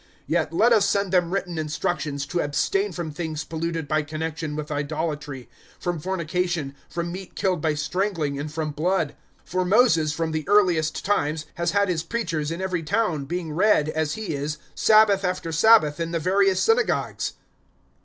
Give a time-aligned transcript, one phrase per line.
[0.01, 4.55] 015:020 Yet let us send them written instructions to abstain from things polluted by connexion
[4.55, 5.47] with idolatry,
[5.79, 9.09] from fornication, from meat killed by strangling, and from blood.
[9.45, 13.51] 015:021 For Moses from the earliest times has had his preachers in every town, being
[13.53, 17.33] read, as he is, Sabbath after Sabbath, in the various synagogues."